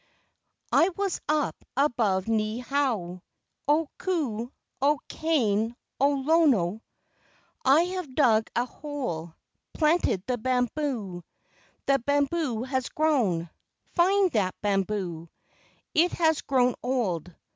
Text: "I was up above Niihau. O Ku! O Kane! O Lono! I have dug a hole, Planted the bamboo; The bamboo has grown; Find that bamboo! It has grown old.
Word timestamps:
"I 0.71 0.89
was 0.97 1.21
up 1.29 1.55
above 1.77 2.25
Niihau. 2.25 3.21
O 3.67 3.87
Ku! 3.99 4.51
O 4.81 4.99
Kane! 5.07 5.75
O 5.99 6.09
Lono! 6.13 6.81
I 7.63 7.81
have 7.83 8.15
dug 8.15 8.47
a 8.55 8.65
hole, 8.65 9.35
Planted 9.75 10.23
the 10.25 10.39
bamboo; 10.39 11.23
The 11.85 11.99
bamboo 11.99 12.63
has 12.63 12.89
grown; 12.89 13.51
Find 13.93 14.31
that 14.31 14.55
bamboo! 14.63 15.29
It 15.93 16.13
has 16.13 16.41
grown 16.41 16.73
old. 16.81 17.35